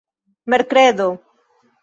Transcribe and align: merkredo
merkredo 0.49 1.07